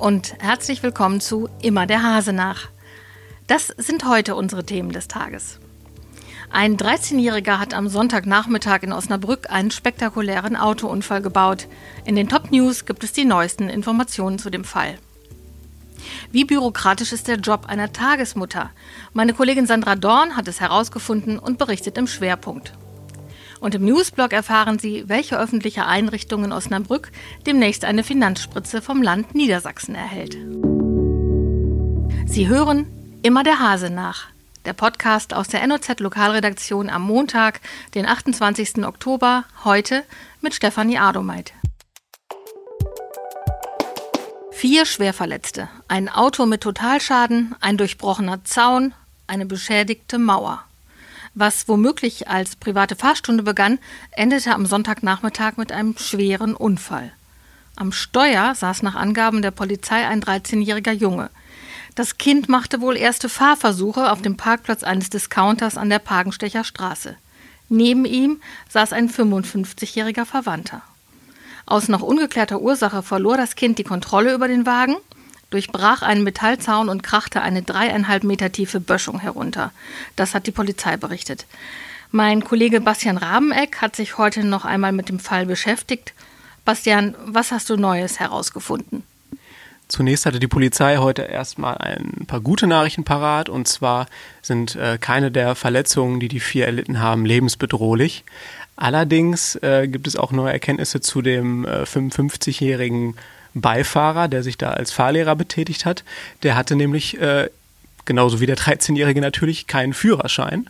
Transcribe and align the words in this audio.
und 0.00 0.34
herzlich 0.40 0.82
willkommen 0.82 1.20
zu 1.20 1.48
Immer 1.62 1.86
der 1.86 2.02
Hase 2.02 2.32
nach. 2.32 2.68
Das 3.46 3.68
sind 3.68 4.06
heute 4.06 4.34
unsere 4.34 4.64
Themen 4.64 4.92
des 4.92 5.08
Tages. 5.08 5.58
Ein 6.50 6.76
13-Jähriger 6.76 7.58
hat 7.58 7.72
am 7.72 7.88
Sonntagnachmittag 7.88 8.82
in 8.82 8.92
Osnabrück 8.92 9.50
einen 9.50 9.70
spektakulären 9.70 10.54
Autounfall 10.54 11.22
gebaut. 11.22 11.66
In 12.04 12.14
den 12.14 12.28
Top 12.28 12.50
News 12.50 12.84
gibt 12.84 13.04
es 13.04 13.12
die 13.12 13.24
neuesten 13.24 13.68
Informationen 13.68 14.38
zu 14.38 14.50
dem 14.50 14.64
Fall. 14.64 14.98
Wie 16.30 16.44
bürokratisch 16.44 17.12
ist 17.12 17.26
der 17.26 17.36
Job 17.36 17.66
einer 17.66 17.92
Tagesmutter? 17.92 18.70
Meine 19.12 19.32
Kollegin 19.32 19.66
Sandra 19.66 19.96
Dorn 19.96 20.36
hat 20.36 20.46
es 20.46 20.60
herausgefunden 20.60 21.38
und 21.38 21.58
berichtet 21.58 21.96
im 21.96 22.06
Schwerpunkt. 22.06 22.74
Und 23.60 23.74
im 23.74 23.84
Newsblog 23.84 24.32
erfahren 24.32 24.78
Sie, 24.78 25.04
welche 25.08 25.38
öffentliche 25.38 25.86
Einrichtung 25.86 26.44
in 26.44 26.52
Osnabrück 26.52 27.10
demnächst 27.46 27.84
eine 27.84 28.04
Finanzspritze 28.04 28.82
vom 28.82 29.02
Land 29.02 29.34
Niedersachsen 29.34 29.94
erhält. 29.94 30.36
Sie 32.26 32.48
hören 32.48 32.86
immer 33.22 33.42
der 33.42 33.60
Hase 33.60 33.90
nach. 33.90 34.26
Der 34.66 34.72
Podcast 34.72 35.32
aus 35.32 35.48
der 35.48 35.64
NOZ 35.66 36.00
Lokalredaktion 36.00 36.90
am 36.90 37.02
Montag, 37.02 37.60
den 37.94 38.04
28. 38.04 38.84
Oktober, 38.84 39.44
heute 39.64 40.04
mit 40.40 40.54
Stefanie 40.54 40.98
Adomeit. 40.98 41.52
Vier 44.50 44.86
Schwerverletzte, 44.86 45.68
ein 45.86 46.08
Auto 46.08 46.46
mit 46.46 46.62
Totalschaden, 46.62 47.54
ein 47.60 47.76
durchbrochener 47.76 48.42
Zaun, 48.44 48.94
eine 49.26 49.46
beschädigte 49.46 50.18
Mauer. 50.18 50.64
Was 51.38 51.68
womöglich 51.68 52.28
als 52.28 52.56
private 52.56 52.96
Fahrstunde 52.96 53.42
begann, 53.42 53.78
endete 54.12 54.54
am 54.54 54.64
Sonntagnachmittag 54.64 55.58
mit 55.58 55.70
einem 55.70 55.94
schweren 55.98 56.56
Unfall. 56.56 57.12
Am 57.76 57.92
Steuer 57.92 58.54
saß 58.54 58.82
nach 58.82 58.94
Angaben 58.94 59.42
der 59.42 59.50
Polizei 59.50 60.06
ein 60.06 60.22
13-jähriger 60.22 60.92
Junge. 60.92 61.28
Das 61.94 62.16
Kind 62.16 62.48
machte 62.48 62.80
wohl 62.80 62.96
erste 62.96 63.28
Fahrversuche 63.28 64.10
auf 64.10 64.22
dem 64.22 64.38
Parkplatz 64.38 64.82
eines 64.82 65.10
Discounters 65.10 65.76
an 65.76 65.90
der 65.90 65.98
Pagenstecher 65.98 66.64
Straße. 66.64 67.16
Neben 67.68 68.06
ihm 68.06 68.40
saß 68.70 68.94
ein 68.94 69.10
55-jähriger 69.10 70.24
Verwandter. 70.24 70.80
Aus 71.66 71.88
noch 71.88 72.00
ungeklärter 72.00 72.62
Ursache 72.62 73.02
verlor 73.02 73.36
das 73.36 73.56
Kind 73.56 73.76
die 73.76 73.84
Kontrolle 73.84 74.32
über 74.32 74.48
den 74.48 74.64
Wagen 74.64 74.96
durchbrach 75.50 76.02
einen 76.02 76.24
Metallzaun 76.24 76.88
und 76.88 77.02
krachte 77.02 77.40
eine 77.40 77.62
dreieinhalb 77.62 78.24
Meter 78.24 78.50
tiefe 78.52 78.80
Böschung 78.80 79.20
herunter. 79.20 79.72
Das 80.16 80.34
hat 80.34 80.46
die 80.46 80.52
Polizei 80.52 80.96
berichtet. 80.96 81.46
Mein 82.10 82.44
Kollege 82.44 82.80
Bastian 82.80 83.16
Rabeneck 83.16 83.80
hat 83.80 83.96
sich 83.96 84.18
heute 84.18 84.44
noch 84.44 84.64
einmal 84.64 84.92
mit 84.92 85.08
dem 85.08 85.18
Fall 85.18 85.46
beschäftigt. 85.46 86.14
Bastian, 86.64 87.14
was 87.24 87.52
hast 87.52 87.70
du 87.70 87.76
Neues 87.76 88.18
herausgefunden? 88.20 89.02
Zunächst 89.88 90.26
hatte 90.26 90.40
die 90.40 90.48
Polizei 90.48 90.96
heute 90.96 91.22
erstmal 91.22 91.78
ein 91.78 92.24
paar 92.26 92.40
gute 92.40 92.66
Nachrichten 92.66 93.04
parat. 93.04 93.48
Und 93.48 93.68
zwar 93.68 94.06
sind 94.42 94.74
äh, 94.74 94.98
keine 95.00 95.30
der 95.30 95.54
Verletzungen, 95.54 96.18
die 96.18 96.28
die 96.28 96.40
vier 96.40 96.66
erlitten 96.66 96.98
haben, 96.98 97.24
lebensbedrohlich. 97.24 98.24
Allerdings 98.74 99.54
äh, 99.56 99.86
gibt 99.86 100.08
es 100.08 100.16
auch 100.16 100.32
neue 100.32 100.52
Erkenntnisse 100.52 101.00
zu 101.00 101.22
dem 101.22 101.64
äh, 101.64 101.82
55-jährigen 101.84 103.14
Beifahrer, 103.60 104.28
der 104.28 104.42
sich 104.42 104.58
da 104.58 104.70
als 104.70 104.92
Fahrlehrer 104.92 105.34
betätigt 105.34 105.84
hat. 105.84 106.04
Der 106.42 106.56
hatte 106.56 106.76
nämlich, 106.76 107.20
äh, 107.20 107.48
genauso 108.04 108.40
wie 108.40 108.46
der 108.46 108.56
13-Jährige 108.56 109.20
natürlich, 109.20 109.66
keinen 109.66 109.94
Führerschein. 109.94 110.68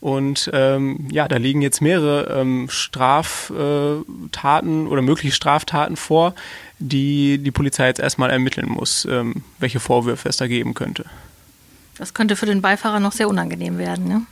Und 0.00 0.50
ähm, 0.54 1.08
ja, 1.10 1.28
da 1.28 1.36
liegen 1.36 1.60
jetzt 1.60 1.82
mehrere 1.82 2.40
ähm, 2.40 2.68
Straftaten 2.70 4.86
oder 4.86 5.02
mögliche 5.02 5.34
Straftaten 5.34 5.96
vor, 5.96 6.34
die 6.78 7.38
die 7.38 7.50
Polizei 7.50 7.88
jetzt 7.88 8.00
erstmal 8.00 8.30
ermitteln 8.30 8.70
muss, 8.70 9.06
ähm, 9.10 9.44
welche 9.58 9.80
Vorwürfe 9.80 10.28
es 10.28 10.38
da 10.38 10.46
geben 10.46 10.72
könnte. 10.72 11.04
Das 11.98 12.14
könnte 12.14 12.36
für 12.36 12.46
den 12.46 12.62
Beifahrer 12.62 12.98
noch 12.98 13.12
sehr 13.12 13.28
unangenehm 13.28 13.76
werden. 13.76 14.08
Ne? 14.08 14.22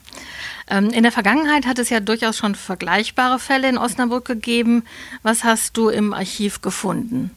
Ähm, 0.71 0.89
in 0.89 1.03
der 1.03 1.13
Vergangenheit 1.13 1.67
hat 1.67 1.79
es 1.79 1.91
ja 1.91 2.01
durchaus 2.01 2.39
schon 2.39 2.55
vergleichbare 2.55 3.39
Fälle 3.39 3.69
in 3.69 3.77
Osnabrück 3.77 4.25
gegeben. 4.25 4.85
Was 5.23 5.45
hast 5.45 5.77
du 5.77 5.91
im 5.91 6.15
Archiv 6.15 6.63
gefunden? 6.63 7.33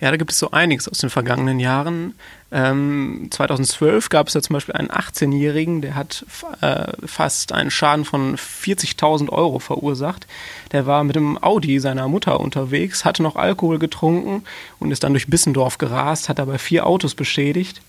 Ja, 0.00 0.10
da 0.10 0.16
gibt 0.16 0.32
es 0.32 0.38
so 0.38 0.50
einiges 0.50 0.88
aus 0.88 0.98
den 0.98 1.10
vergangenen 1.10 1.60
Jahren. 1.60 2.14
Ähm, 2.50 3.28
2012 3.30 4.08
gab 4.08 4.28
es 4.28 4.34
ja 4.34 4.42
zum 4.42 4.54
Beispiel 4.54 4.74
einen 4.74 4.88
18-Jährigen, 4.88 5.82
der 5.82 5.94
hat 5.94 6.26
äh, 6.60 6.92
fast 7.06 7.52
einen 7.52 7.70
Schaden 7.70 8.04
von 8.04 8.36
40.000 8.36 9.28
Euro 9.30 9.60
verursacht. 9.60 10.26
Der 10.72 10.86
war 10.86 11.04
mit 11.04 11.16
dem 11.16 11.42
Audi 11.42 11.78
seiner 11.78 12.08
Mutter 12.08 12.40
unterwegs, 12.40 13.04
hatte 13.04 13.22
noch 13.22 13.36
Alkohol 13.36 13.78
getrunken 13.78 14.44
und 14.78 14.90
ist 14.90 15.04
dann 15.04 15.12
durch 15.12 15.28
Bissendorf 15.28 15.78
gerast, 15.78 16.28
hat 16.28 16.38
dabei 16.38 16.58
vier 16.58 16.86
Autos 16.86 17.14
beschädigt. 17.14 17.80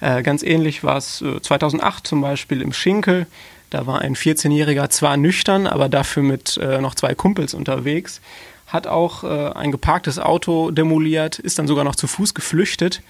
Äh, 0.00 0.22
ganz 0.22 0.42
ähnlich 0.42 0.84
war 0.84 0.96
es 0.96 1.22
äh, 1.22 1.40
2008 1.40 2.06
zum 2.06 2.20
Beispiel 2.20 2.62
im 2.62 2.72
Schinkel. 2.72 3.26
Da 3.70 3.86
war 3.86 4.00
ein 4.00 4.14
14-Jähriger 4.14 4.90
zwar 4.90 5.16
nüchtern, 5.16 5.66
aber 5.66 5.88
dafür 5.88 6.22
mit 6.22 6.56
äh, 6.56 6.80
noch 6.80 6.94
zwei 6.94 7.14
Kumpels 7.14 7.54
unterwegs 7.54 8.20
hat 8.66 8.86
auch 8.86 9.24
äh, 9.24 9.52
ein 9.52 9.70
geparktes 9.72 10.18
Auto 10.18 10.70
demoliert, 10.70 11.38
ist 11.38 11.58
dann 11.58 11.66
sogar 11.66 11.84
noch 11.84 11.96
zu 11.96 12.06
Fuß 12.06 12.34
geflüchtet, 12.34 13.02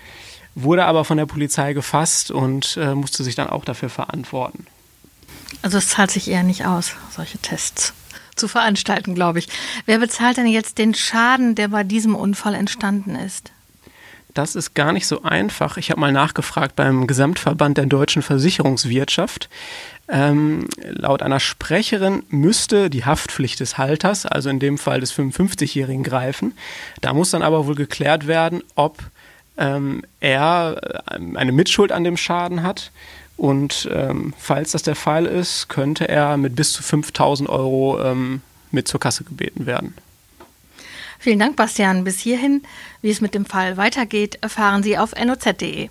wurde 0.54 0.84
aber 0.84 1.04
von 1.04 1.16
der 1.16 1.26
Polizei 1.26 1.72
gefasst 1.72 2.30
und 2.30 2.76
äh, 2.76 2.94
musste 2.94 3.24
sich 3.24 3.34
dann 3.34 3.48
auch 3.48 3.64
dafür 3.64 3.88
verantworten. 3.88 4.66
Also 5.62 5.78
es 5.78 5.88
zahlt 5.88 6.10
sich 6.10 6.28
eher 6.28 6.42
nicht 6.42 6.66
aus, 6.66 6.92
solche 7.10 7.38
Tests 7.38 7.94
zu 8.36 8.48
veranstalten, 8.48 9.14
glaube 9.14 9.38
ich. 9.38 9.48
Wer 9.86 9.98
bezahlt 9.98 10.36
denn 10.36 10.46
jetzt 10.46 10.78
den 10.78 10.94
Schaden, 10.94 11.54
der 11.54 11.68
bei 11.68 11.84
diesem 11.84 12.14
Unfall 12.14 12.54
entstanden 12.54 13.14
ist? 13.14 13.52
Das 14.34 14.56
ist 14.56 14.74
gar 14.74 14.92
nicht 14.92 15.06
so 15.06 15.22
einfach. 15.22 15.76
Ich 15.76 15.90
habe 15.90 16.00
mal 16.00 16.10
nachgefragt 16.10 16.74
beim 16.74 17.06
Gesamtverband 17.06 17.78
der 17.78 17.86
deutschen 17.86 18.20
Versicherungswirtschaft. 18.20 19.48
Ähm, 20.08 20.68
laut 20.82 21.22
einer 21.22 21.38
Sprecherin 21.40 22.24
müsste 22.28 22.90
die 22.90 23.04
Haftpflicht 23.04 23.60
des 23.60 23.78
Halters, 23.78 24.26
also 24.26 24.50
in 24.50 24.58
dem 24.58 24.76
Fall 24.76 25.00
des 25.00 25.14
55-Jährigen, 25.14 26.02
greifen. 26.02 26.52
Da 27.00 27.14
muss 27.14 27.30
dann 27.30 27.42
aber 27.42 27.66
wohl 27.66 27.76
geklärt 27.76 28.26
werden, 28.26 28.62
ob 28.74 28.98
ähm, 29.56 30.02
er 30.18 31.04
äh, 31.10 31.36
eine 31.36 31.52
Mitschuld 31.52 31.92
an 31.92 32.02
dem 32.02 32.16
Schaden 32.16 32.64
hat. 32.64 32.90
Und 33.36 33.88
ähm, 33.92 34.34
falls 34.36 34.72
das 34.72 34.82
der 34.82 34.96
Fall 34.96 35.26
ist, 35.26 35.68
könnte 35.68 36.08
er 36.08 36.36
mit 36.36 36.56
bis 36.56 36.72
zu 36.72 36.82
5000 36.82 37.48
Euro 37.48 38.00
ähm, 38.02 38.42
mit 38.72 38.88
zur 38.88 39.00
Kasse 39.00 39.24
gebeten 39.24 39.66
werden. 39.66 39.94
Vielen 41.18 41.38
Dank, 41.38 41.56
Bastian. 41.56 42.04
Bis 42.04 42.18
hierhin, 42.18 42.62
wie 43.02 43.10
es 43.10 43.20
mit 43.20 43.34
dem 43.34 43.46
Fall 43.46 43.76
weitergeht, 43.76 44.38
erfahren 44.40 44.82
Sie 44.82 44.98
auf 44.98 45.14
noz.de. 45.14 45.88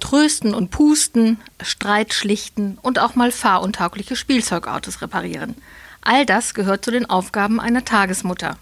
Trösten 0.00 0.54
und 0.54 0.70
pusten, 0.70 1.38
Streit 1.60 2.14
schlichten 2.14 2.78
und 2.80 2.98
auch 2.98 3.14
mal 3.14 3.30
fahruntaugliche 3.30 4.16
Spielzeugautos 4.16 5.02
reparieren. 5.02 5.54
All 6.00 6.24
das 6.24 6.54
gehört 6.54 6.82
zu 6.82 6.90
den 6.90 7.10
Aufgaben 7.10 7.60
einer 7.60 7.84
Tagesmutter. 7.84 8.56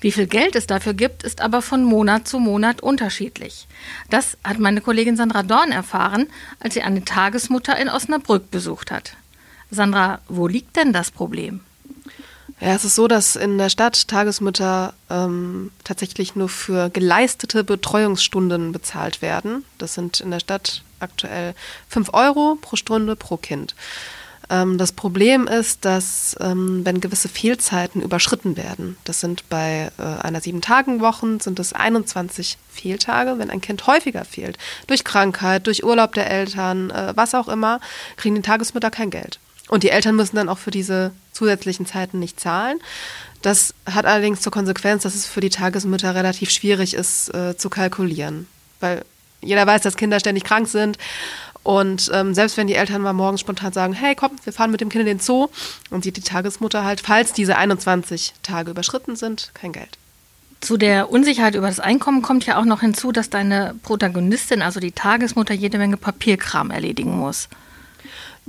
Wie 0.00 0.12
viel 0.12 0.26
Geld 0.26 0.56
es 0.56 0.66
dafür 0.66 0.92
gibt, 0.92 1.22
ist 1.22 1.40
aber 1.40 1.62
von 1.62 1.84
Monat 1.84 2.28
zu 2.28 2.38
Monat 2.38 2.82
unterschiedlich. 2.82 3.66
Das 4.10 4.36
hat 4.44 4.58
meine 4.58 4.82
Kollegin 4.82 5.16
Sandra 5.16 5.42
Dorn 5.42 5.72
erfahren, 5.72 6.26
als 6.58 6.74
sie 6.74 6.82
eine 6.82 7.02
Tagesmutter 7.02 7.78
in 7.78 7.88
Osnabrück 7.88 8.50
besucht 8.50 8.90
hat. 8.90 9.16
Sandra, 9.70 10.20
wo 10.28 10.48
liegt 10.48 10.76
denn 10.76 10.92
das 10.92 11.10
Problem? 11.10 11.60
Ja, 12.60 12.74
es 12.74 12.84
ist 12.84 12.94
so, 12.94 13.08
dass 13.08 13.36
in 13.36 13.56
der 13.56 13.70
Stadt 13.70 14.06
Tagesmütter 14.06 14.92
ähm, 15.08 15.70
tatsächlich 15.82 16.36
nur 16.36 16.50
für 16.50 16.90
geleistete 16.90 17.64
Betreuungsstunden 17.64 18.72
bezahlt 18.72 19.22
werden. 19.22 19.64
Das 19.78 19.94
sind 19.94 20.20
in 20.20 20.30
der 20.30 20.40
Stadt 20.40 20.82
aktuell 20.98 21.54
5 21.88 22.12
Euro 22.12 22.58
pro 22.60 22.76
Stunde 22.76 23.16
pro 23.16 23.38
Kind. 23.38 23.74
Ähm, 24.50 24.76
das 24.76 24.92
Problem 24.92 25.46
ist, 25.46 25.86
dass 25.86 26.36
ähm, 26.38 26.84
wenn 26.84 27.00
gewisse 27.00 27.30
Fehlzeiten 27.30 28.02
überschritten 28.02 28.58
werden, 28.58 28.98
das 29.04 29.20
sind 29.20 29.48
bei 29.48 29.90
äh, 29.96 30.02
einer 30.02 30.42
sieben 30.42 30.60
Tagen 30.60 31.00
Wochen 31.00 31.40
sind 31.40 31.58
es 31.60 31.72
21 31.72 32.58
Fehltage, 32.68 33.38
wenn 33.38 33.48
ein 33.48 33.62
Kind 33.62 33.86
häufiger 33.86 34.26
fehlt, 34.26 34.58
durch 34.86 35.04
Krankheit, 35.04 35.66
durch 35.66 35.82
Urlaub 35.82 36.12
der 36.12 36.30
Eltern, 36.30 36.90
äh, 36.90 37.14
was 37.16 37.34
auch 37.34 37.48
immer, 37.48 37.80
kriegen 38.16 38.34
die 38.34 38.42
Tagesmütter 38.42 38.90
kein 38.90 39.08
Geld. 39.08 39.38
Und 39.70 39.84
die 39.84 39.90
Eltern 39.90 40.16
müssen 40.16 40.34
dann 40.34 40.48
auch 40.48 40.58
für 40.58 40.72
diese 40.72 41.12
zusätzlichen 41.32 41.86
Zeiten 41.86 42.18
nicht 42.18 42.40
zahlen. 42.40 42.80
Das 43.40 43.72
hat 43.86 44.04
allerdings 44.04 44.40
zur 44.40 44.50
Konsequenz, 44.50 45.04
dass 45.04 45.14
es 45.14 45.26
für 45.26 45.40
die 45.40 45.48
Tagesmütter 45.48 46.12
relativ 46.12 46.50
schwierig 46.50 46.92
ist 46.92 47.32
äh, 47.32 47.56
zu 47.56 47.70
kalkulieren. 47.70 48.48
Weil 48.80 49.04
jeder 49.40 49.64
weiß, 49.68 49.82
dass 49.82 49.96
Kinder 49.96 50.18
ständig 50.18 50.42
krank 50.42 50.66
sind. 50.66 50.98
Und 51.62 52.10
ähm, 52.12 52.34
selbst 52.34 52.56
wenn 52.56 52.66
die 52.66 52.74
Eltern 52.74 53.00
mal 53.00 53.12
morgens 53.12 53.40
spontan 53.40 53.72
sagen, 53.72 53.92
hey 53.92 54.16
komm, 54.16 54.32
wir 54.42 54.52
fahren 54.52 54.72
mit 54.72 54.80
dem 54.80 54.88
Kind 54.88 55.02
in 55.02 55.06
den 55.06 55.20
Zoo, 55.20 55.46
und 55.90 56.02
sieht 56.02 56.16
die 56.16 56.22
Tagesmutter 56.22 56.84
halt, 56.84 57.00
falls 57.00 57.32
diese 57.32 57.56
21 57.56 58.34
Tage 58.42 58.72
überschritten 58.72 59.14
sind, 59.14 59.52
kein 59.54 59.72
Geld. 59.72 59.98
Zu 60.60 60.78
der 60.78 61.10
Unsicherheit 61.10 61.54
über 61.54 61.68
das 61.68 61.78
Einkommen 61.78 62.22
kommt 62.22 62.44
ja 62.44 62.58
auch 62.58 62.64
noch 62.64 62.80
hinzu, 62.80 63.12
dass 63.12 63.30
deine 63.30 63.76
Protagonistin, 63.84 64.62
also 64.62 64.80
die 64.80 64.92
Tagesmutter, 64.92 65.54
jede 65.54 65.78
Menge 65.78 65.96
Papierkram 65.96 66.70
erledigen 66.70 67.16
muss. 67.16 67.48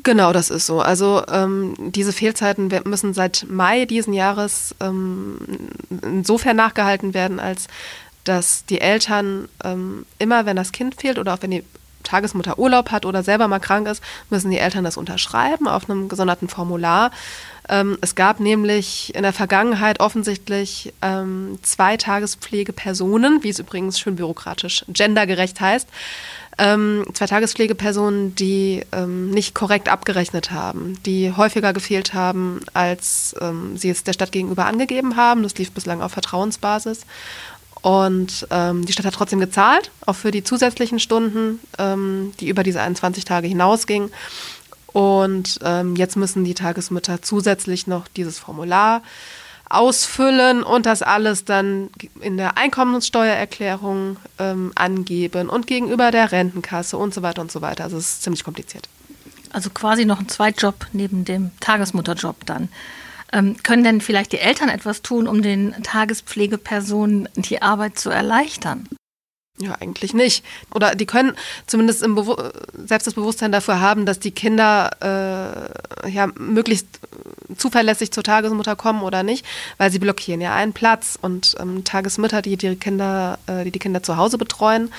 Genau, 0.04 0.34
das 0.34 0.50
ist 0.50 0.66
so. 0.66 0.82
Also 0.82 1.24
ähm, 1.30 1.74
diese 1.78 2.14
Fehlzeiten 2.14 2.72
müssen 2.86 3.14
seit 3.14 3.46
Mai 3.50 3.86
diesen 3.86 4.14
Jahres 4.14 4.76
ähm, 4.80 5.38
insofern 6.02 6.56
nachgehalten 6.56 7.14
werden, 7.14 7.40
als 7.40 7.68
dass 8.24 8.66
die 8.66 8.82
Eltern 8.82 9.48
ähm, 9.64 10.06
immer, 10.20 10.46
wenn 10.46 10.56
das 10.56 10.72
Kind 10.72 10.96
fehlt 10.96 11.20
oder 11.20 11.34
auch 11.34 11.42
wenn 11.42 11.52
die 11.52 11.64
Tagesmutter 12.04 12.58
Urlaub 12.58 12.92
hat 12.92 13.06
oder 13.06 13.24
selber 13.24 13.48
mal 13.48 13.60
krank 13.60 13.88
ist, 13.88 14.04
müssen 14.30 14.52
die 14.52 14.58
Eltern 14.58 14.84
das 14.84 14.98
unterschreiben 14.98 15.68
auf 15.68 15.90
einem 15.90 16.10
gesonderten 16.10 16.48
Formular. 16.48 17.12
Ähm, 17.72 17.98
es 18.02 18.16
gab 18.16 18.42
nämlich 18.42 19.16
in 19.16 19.24
der 19.24 19.32
Vergangenheit 19.34 20.02
offensichtlich 20.02 20.94
ähm, 21.02 21.58
zwei 21.64 21.96
Tagespflegepersonen, 21.96 23.44
wie 23.44 23.50
es 23.50 23.60
übrigens 23.60 24.00
schön 24.00 24.18
bürokratisch 24.18 24.84
gendergerecht 24.90 25.62
heißt, 25.62 25.88
ähm, 26.58 27.06
zwei 27.14 27.28
Tagespflegepersonen, 27.28 28.36
die 28.36 28.84
ähm, 28.92 29.32
nicht 29.32 29.56
korrekt 29.56 29.88
abgerechnet 29.88 30.52
haben, 30.52 31.02
die 31.06 31.32
häufiger 31.32 31.72
gefehlt 31.72 32.14
haben, 32.14 32.60
als 32.74 33.34
ähm, 33.40 33.78
sie 33.78 33.90
es 33.90 34.04
der 34.04 34.14
Stadt 34.14 34.34
gegenüber 34.34 34.66
angegeben 34.66 35.16
haben. 35.16 35.42
Das 35.42 35.58
lief 35.58 35.72
bislang 35.72 36.02
auf 36.02 36.12
Vertrauensbasis. 36.12 37.06
Und 37.82 38.48
ähm, 38.52 38.86
die 38.86 38.94
Stadt 38.94 39.08
hat 39.08 39.16
trotzdem 39.16 39.40
gezahlt, 39.40 39.90
auch 40.06 40.16
für 40.16 40.30
die 40.30 40.44
zusätzlichen 40.44 41.00
Stunden, 41.00 41.60
ähm, 41.80 42.32
die 42.40 42.48
über 42.48 42.62
diese 42.64 42.82
21 42.82 43.26
Tage 43.26 43.48
hinausgingen. 43.48 44.12
Und 44.94 45.60
ähm, 45.64 45.96
jetzt 45.96 46.18
müssen 46.18 46.44
die 46.44 46.54
Tagesmütter 46.54 47.22
zusätzlich 47.22 47.88
noch 47.88 48.08
dieses 48.08 48.40
Formular 48.40 49.02
ausfüllen 49.70 50.64
und 50.64 50.86
das 50.86 51.02
alles 51.02 51.46
dann 51.46 51.90
in 52.20 52.36
der 52.36 52.58
Einkommenssteuererklärung 52.58 54.18
ähm, 54.38 54.74
angeben 54.76 55.50
und 55.50 55.66
gegenüber 55.66 56.12
der 56.12 56.32
Rentenkasse 56.32 56.98
und 56.98 57.14
so 57.14 57.22
weiter 57.22 57.42
und 57.42 57.52
so 57.52 57.62
weiter. 57.62 57.86
Also 57.86 57.98
es 57.98 58.14
ist 58.14 58.24
ziemlich 58.24 58.44
kompliziert. 58.44 58.90
Also 59.54 59.70
quasi 59.70 60.06
noch 60.06 60.20
ein 60.20 60.30
Zweitjob 60.30 60.88
neben 60.94 61.26
dem 61.26 61.52
Tagesmutterjob 61.60 62.46
dann. 62.46 62.70
Ähm, 63.34 63.56
können 63.64 63.84
denn 63.84 64.02
vielleicht 64.02 64.34
die 64.34 64.40
Eltern 64.40 64.70
etwas 64.70 65.02
tun, 65.02 65.28
um 65.28 65.42
den 65.42 65.74
Tagespflegepersonen 65.84 67.30
die 67.36 67.62
Arbeit 67.62 67.98
zu 67.98 68.10
erleichtern? 68.10 68.90
Ja, 69.62 69.76
eigentlich 69.80 70.14
nicht. 70.14 70.44
Oder 70.74 70.96
die 70.96 71.06
können 71.06 71.34
zumindest 71.68 72.02
im 72.02 72.16
selbst 72.74 73.06
das 73.06 73.14
Bewusstsein 73.14 73.52
dafür 73.52 73.80
haben, 73.80 74.08
dass 74.08 74.20
die 74.20 74.32
Kinder 74.32 74.90
äh, 76.04 76.10
ja 76.10 76.28
möglichst 76.36 76.88
zuverlässig 77.56 78.12
zur 78.12 78.24
Tagesmutter 78.24 78.76
kommen 78.76 79.04
oder 79.04 79.22
nicht, 79.22 79.46
weil 79.78 79.92
sie 79.92 80.00
blockieren 80.00 80.42
ja 80.42 80.56
einen 80.56 80.74
Platz 80.74 81.18
und 81.22 81.56
ähm, 81.60 81.84
Tagesmütter, 81.84 82.42
die 82.42 82.58
die 82.58 82.76
Kinder, 82.76 83.38
äh, 83.46 83.64
die 83.66 83.72
die 83.72 83.80
Kinder 83.80 84.02
zu 84.02 84.18
Hause 84.18 84.40
betreuen, 84.40 84.92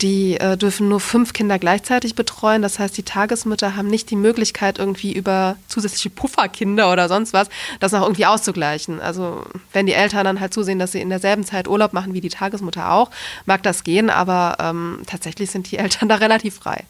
die 0.00 0.38
äh, 0.38 0.56
dürfen 0.56 0.88
nur 0.88 1.00
fünf 1.00 1.32
Kinder 1.32 1.58
gleichzeitig 1.58 2.14
betreuen. 2.14 2.62
Das 2.62 2.78
heißt, 2.78 2.96
die 2.96 3.02
Tagesmütter 3.02 3.76
haben 3.76 3.88
nicht 3.88 4.10
die 4.10 4.16
Möglichkeit, 4.16 4.78
irgendwie 4.78 5.12
über 5.12 5.56
zusätzliche 5.66 6.10
Pufferkinder 6.10 6.92
oder 6.92 7.08
sonst 7.08 7.32
was, 7.32 7.48
das 7.80 7.92
noch 7.92 8.02
irgendwie 8.02 8.26
auszugleichen. 8.26 9.00
Also 9.00 9.44
wenn 9.72 9.86
die 9.86 9.92
Eltern 9.92 10.24
dann 10.24 10.40
halt 10.40 10.54
zusehen, 10.54 10.78
dass 10.78 10.92
sie 10.92 11.00
in 11.00 11.08
derselben 11.08 11.44
Zeit 11.44 11.68
Urlaub 11.68 11.92
machen 11.92 12.14
wie 12.14 12.20
die 12.20 12.28
Tagesmutter 12.28 12.92
auch, 12.92 13.10
mag 13.46 13.62
das 13.62 13.84
gehen, 13.84 14.10
aber 14.10 14.56
ähm, 14.60 15.00
tatsächlich 15.06 15.50
sind 15.50 15.70
die 15.70 15.78
Eltern 15.78 16.08
da 16.08 16.16
relativ 16.16 16.54
frei. 16.54 16.84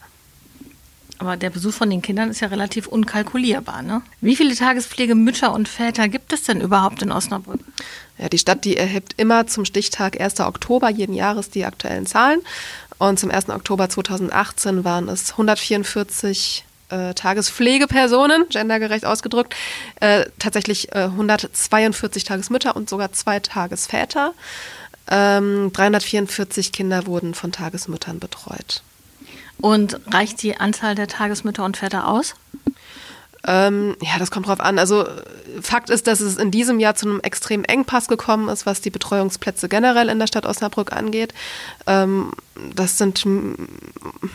Aber 1.20 1.36
der 1.36 1.50
Besuch 1.50 1.72
von 1.72 1.90
den 1.90 2.00
Kindern 2.00 2.30
ist 2.30 2.40
ja 2.40 2.48
relativ 2.48 2.86
unkalkulierbar. 2.86 3.82
Ne? 3.82 4.02
Wie 4.20 4.36
viele 4.36 4.54
Tagespflegemütter 4.54 5.52
und 5.52 5.68
Väter 5.68 6.08
gibt 6.08 6.32
es 6.32 6.44
denn 6.44 6.60
überhaupt 6.60 7.02
in 7.02 7.10
Osnabrück? 7.10 7.60
Ja, 8.18 8.28
die 8.28 8.38
Stadt, 8.38 8.64
die 8.64 8.76
erhebt 8.76 9.14
immer 9.16 9.46
zum 9.48 9.64
Stichtag 9.64 10.20
1. 10.20 10.40
Oktober 10.40 10.88
jeden 10.88 11.14
Jahres 11.14 11.50
die 11.50 11.64
aktuellen 11.64 12.06
Zahlen. 12.06 12.40
Und 12.98 13.18
zum 13.18 13.30
1. 13.30 13.48
Oktober 13.50 13.88
2018 13.88 14.84
waren 14.84 15.08
es 15.08 15.32
144 15.32 16.64
äh, 16.90 17.14
Tagespflegepersonen, 17.14 18.48
gendergerecht 18.48 19.04
ausgedrückt, 19.04 19.54
äh, 20.00 20.24
tatsächlich 20.38 20.92
äh, 20.94 21.04
142 21.04 22.24
Tagesmütter 22.24 22.74
und 22.76 22.88
sogar 22.88 23.12
zwei 23.12 23.40
Tagesväter. 23.40 24.34
Ähm, 25.10 25.70
344 25.72 26.72
Kinder 26.72 27.06
wurden 27.06 27.34
von 27.34 27.52
Tagesmüttern 27.52 28.18
betreut. 28.18 28.82
Und 29.60 30.00
reicht 30.12 30.42
die 30.42 30.56
Anzahl 30.56 30.94
der 30.94 31.08
Tagesmütter 31.08 31.64
und 31.64 31.76
Väter 31.76 32.06
aus? 32.08 32.34
Ähm, 33.46 33.96
ja, 34.02 34.18
das 34.18 34.30
kommt 34.30 34.46
drauf 34.46 34.60
an. 34.60 34.78
Also 34.78 35.06
Fakt 35.62 35.90
ist, 35.90 36.06
dass 36.06 36.20
es 36.20 36.36
in 36.36 36.50
diesem 36.50 36.80
Jahr 36.80 36.94
zu 36.94 37.08
einem 37.08 37.20
extremen 37.20 37.64
Engpass 37.64 38.08
gekommen 38.08 38.48
ist, 38.48 38.66
was 38.66 38.80
die 38.80 38.90
Betreuungsplätze 38.90 39.68
generell 39.68 40.08
in 40.08 40.18
der 40.18 40.26
Stadt 40.26 40.46
Osnabrück 40.46 40.92
angeht. 40.92 41.34
Ähm, 41.86 42.32
das 42.74 42.98
sind, 42.98 43.24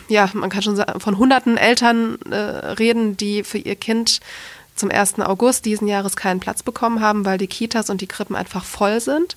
ja, 0.08 0.28
man 0.32 0.50
kann 0.50 0.62
schon 0.62 0.82
von 0.98 1.18
hunderten 1.18 1.56
Eltern 1.56 2.18
äh, 2.30 2.36
reden, 2.36 3.16
die 3.16 3.44
für 3.44 3.58
ihr 3.58 3.76
Kind 3.76 4.20
zum 4.74 4.90
1. 4.90 5.20
August 5.20 5.66
diesen 5.66 5.86
Jahres 5.86 6.16
keinen 6.16 6.40
Platz 6.40 6.62
bekommen 6.62 7.00
haben, 7.00 7.24
weil 7.24 7.38
die 7.38 7.46
Kitas 7.46 7.90
und 7.90 8.00
die 8.00 8.06
Krippen 8.06 8.34
einfach 8.34 8.64
voll 8.64 9.00
sind. 9.00 9.36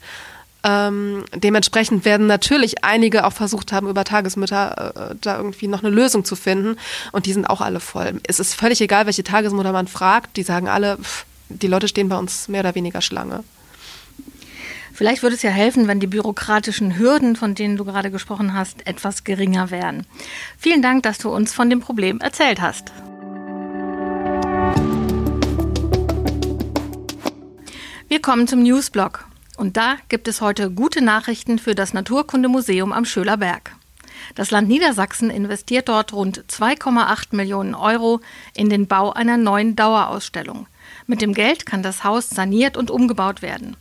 Ähm, 0.68 1.24
dementsprechend 1.34 2.04
werden 2.04 2.28
natürlich 2.28 2.84
einige 2.84 3.26
auch 3.26 3.32
versucht 3.32 3.72
haben, 3.72 3.88
über 3.88 4.04
Tagesmütter 4.04 5.12
äh, 5.12 5.16
da 5.22 5.38
irgendwie 5.38 5.68
noch 5.68 5.82
eine 5.82 5.96
Lösung 5.96 6.26
zu 6.26 6.36
finden. 6.36 6.78
Und 7.14 7.26
die 7.26 7.32
sind 7.32 7.50
auch 7.50 7.62
alle 7.62 7.80
voll. 7.80 8.20
Es 8.28 8.42
ist 8.42 8.54
völlig 8.54 8.82
egal, 8.82 9.06
welche 9.06 9.24
Tagesmutter 9.24 9.72
man 9.72 9.88
fragt. 9.88 10.36
Die 10.36 10.44
sagen 10.44 10.68
alle, 10.68 10.98
pff, 10.98 11.26
die 11.48 11.68
Leute 11.68 11.88
stehen 11.88 12.10
bei 12.10 12.18
uns 12.18 12.50
mehr 12.50 12.60
oder 12.60 12.76
weniger 12.76 13.02
Schlange. 13.02 13.46
Vielleicht 14.94 15.24
würde 15.24 15.36
es 15.36 15.42
ja 15.44 15.52
helfen, 15.52 15.88
wenn 15.88 16.02
die 16.02 16.08
bürokratischen 16.08 16.98
Hürden, 16.98 17.38
von 17.38 17.56
denen 17.56 17.78
du 17.78 17.86
gerade 17.86 18.12
gesprochen 18.12 18.54
hast, 18.54 18.86
etwas 18.88 19.24
geringer 19.24 19.72
wären. 19.72 20.06
Vielen 20.58 20.82
Dank, 20.82 21.04
dass 21.04 21.18
du 21.18 21.30
uns 21.30 21.54
von 21.54 21.70
dem 21.70 21.80
Problem 21.80 22.20
erzählt 22.20 22.60
hast. 22.60 22.92
Wir 28.10 28.22
kommen 28.22 28.48
zum 28.48 28.64
Newsblog. 28.64 29.28
Und 29.58 29.76
da 29.76 29.98
gibt 30.08 30.28
es 30.28 30.40
heute 30.40 30.70
gute 30.70 31.04
Nachrichten 31.04 31.58
für 31.58 31.74
das 31.74 31.92
Naturkundemuseum 31.92 32.94
am 32.94 33.06
Schölerberg. 33.06 33.76
Das 34.36 34.52
Land 34.52 34.68
Niedersachsen 34.68 35.32
investiert 35.32 35.90
dort 35.90 36.14
rund 36.14 36.46
2,8 36.48 37.36
Millionen 37.36 37.74
Euro 37.74 38.22
in 38.54 38.70
den 38.70 38.86
Bau 38.86 39.12
einer 39.14 39.36
neuen 39.36 39.76
Dauerausstellung. 39.76 40.68
Mit 41.08 41.24
dem 41.24 41.34
Geld 41.34 41.66
kann 41.66 41.82
das 41.82 42.04
Haus 42.04 42.30
saniert 42.30 42.78
und 42.78 42.92
umgebaut 42.92 43.42
werden. 43.42 43.76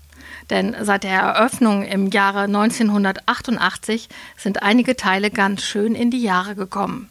Denn 0.49 0.75
seit 0.81 1.05
der 1.05 1.13
Eröffnung 1.13 1.85
im 1.85 2.11
Jahre 2.11 2.45
1988 2.45 4.09
sind 4.37 4.63
einige 4.63 4.97
Teile 4.97 5.31
ganz 5.31 5.63
schön 5.63 5.95
in 5.95 6.11
die 6.11 6.23
Jahre 6.23 6.55
gekommen. 6.55 7.11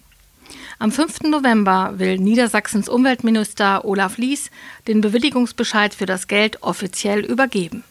Am 0.80 0.92
5. 0.92 1.22
November 1.24 1.94
will 1.98 2.18
Niedersachsens 2.18 2.90
Umweltminister 2.90 3.86
Olaf 3.86 4.18
Lies 4.18 4.50
den 4.88 5.02
Bewilligungsbescheid 5.02 5.94
für 5.94 6.08
das 6.08 6.28
Geld 6.28 6.64
offiziell 6.64 7.20
übergeben. 7.20 7.84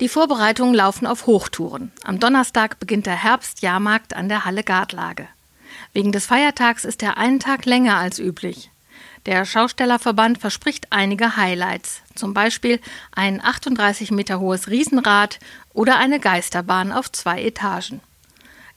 Die 0.00 0.10
Vorbereitungen 0.10 0.74
laufen 0.74 1.06
auf 1.06 1.26
Hochtouren. 1.26 1.90
Am 2.04 2.20
Donnerstag 2.20 2.78
beginnt 2.78 3.06
der 3.06 3.22
Herbstjahrmarkt 3.22 4.14
an 4.14 4.28
der 4.28 4.44
Halle 4.44 4.62
Gartlage. 4.62 5.26
Wegen 5.94 6.12
des 6.12 6.26
Feiertags 6.26 6.84
ist 6.84 7.02
er 7.02 7.16
einen 7.16 7.40
Tag 7.40 7.64
länger 7.64 7.96
als 7.96 8.18
üblich. 8.18 8.70
Der 9.24 9.46
Schaustellerverband 9.46 10.36
verspricht 10.36 10.88
einige 10.90 11.38
Highlights, 11.38 12.02
zum 12.14 12.34
Beispiel 12.34 12.78
ein 13.12 13.42
38 13.42 14.10
Meter 14.10 14.38
hohes 14.38 14.68
Riesenrad 14.68 15.38
oder 15.72 15.96
eine 15.96 16.20
Geisterbahn 16.20 16.92
auf 16.92 17.10
zwei 17.10 17.42
Etagen. 17.42 18.00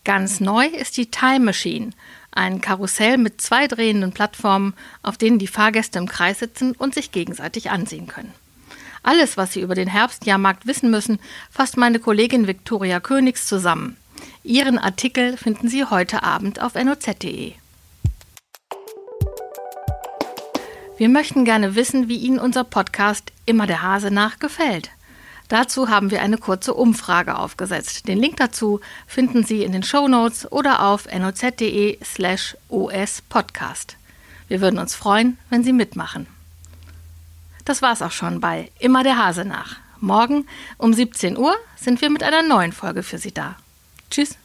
Ganz 0.06 0.40
neu 0.40 0.68
ist 0.68 0.96
die 0.96 1.12
Time 1.12 1.42
Machine, 1.42 1.90
ein 2.32 2.62
Karussell 2.62 3.18
mit 3.18 3.42
zwei 3.42 3.68
drehenden 3.68 4.14
Plattformen, 4.14 4.74
auf 5.04 5.18
denen 5.18 5.38
die 5.38 5.48
Fahrgäste 5.48 6.00
im 6.00 6.08
Kreis 6.08 6.40
sitzen 6.40 6.72
und 6.72 6.94
sich 6.96 7.12
gegenseitig 7.12 7.72
ansehen 7.72 8.08
können. 8.08 8.34
Alles, 9.04 9.38
was 9.38 9.54
Sie 9.54 9.62
über 9.62 9.76
den 9.76 9.88
Herbstjahrmarkt 9.88 10.68
wissen 10.68 10.90
müssen, 10.90 11.20
fasst 11.50 11.78
meine 11.78 12.00
Kollegin 12.00 12.48
Viktoria 12.48 13.00
Königs 13.00 13.48
zusammen. 13.48 13.98
Ihren 14.44 14.78
Artikel 14.78 15.38
finden 15.38 15.70
Sie 15.70 15.86
heute 15.86 16.24
Abend 16.24 16.62
auf 16.62 16.76
noz.de. 16.76 17.54
Wir 20.98 21.08
möchten 21.08 21.46
gerne 21.46 21.76
wissen, 21.76 22.10
wie 22.10 22.18
Ihnen 22.18 22.40
unser 22.40 22.66
Podcast 22.66 23.32
Immer 23.46 23.68
der 23.68 23.82
Hase 23.82 24.12
nach 24.12 24.40
gefällt. 24.40 24.90
Dazu 25.48 25.90
haben 25.90 26.12
wir 26.12 26.22
eine 26.22 26.38
kurze 26.38 26.74
Umfrage 26.74 27.38
aufgesetzt. 27.38 28.08
Den 28.08 28.20
Link 28.20 28.38
dazu 28.38 28.82
finden 29.08 29.44
Sie 29.44 29.64
in 29.64 29.72
den 29.72 29.82
Show 29.82 30.08
Notes 30.08 30.52
oder 30.52 30.84
auf 30.86 31.08
noz.de 31.12 31.98
slash 32.04 32.56
ospodcast. 32.68 33.98
Wir 34.48 34.62
würden 34.62 34.78
uns 34.78 34.94
freuen, 34.94 35.38
wenn 35.50 35.64
Sie 35.64 35.74
mitmachen. 35.74 36.28
Das 37.66 37.82
war's 37.82 38.02
auch 38.02 38.12
schon 38.12 38.40
bei 38.40 38.72
Immer 38.80 39.04
der 39.04 39.18
Hase 39.18 39.46
nach. 39.46 39.78
Morgen 40.00 40.48
um 40.78 40.94
17 40.94 41.38
Uhr 41.38 41.56
sind 41.76 42.02
wir 42.02 42.10
mit 42.10 42.24
einer 42.24 42.42
neuen 42.42 42.72
Folge 42.72 43.04
für 43.04 43.18
Sie 43.18 43.34
da. 43.34 43.56
Tschüss. 44.10 44.38